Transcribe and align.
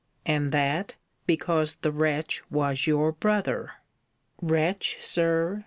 And 0.25 0.51
that, 0.51 0.95
because 1.27 1.75
the 1.75 1.91
wretch 1.91 2.41
was 2.49 2.87
your 2.87 3.11
brother! 3.11 3.73
Wretch, 4.41 4.97
Sir! 4.97 5.59